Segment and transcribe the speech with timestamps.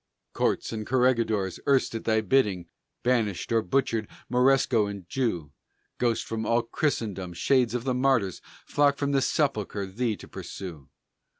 [0.33, 2.65] Courts and corregidors erst at thy bidding
[3.03, 5.51] Banished or butchered Moresco and Jew;
[5.99, 10.89] Ghosts from all Christendom, shades of the Martyrs Flock from the sepulchre thee to pursue.